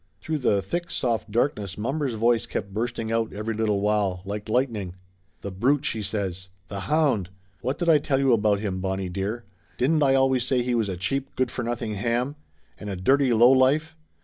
[0.19, 4.95] Through the thick soft darkness mommer's voice kept bursting out every little while, like lightning.
[5.41, 6.49] "The brute!" she says.
[6.69, 7.29] "The hound!
[7.61, 9.41] What did I tell you about him, Bonnie dearie?
[9.77, 12.35] Didn't I always say he was a cheap, good for nothing ham?
[12.79, 13.95] And a dirty low life?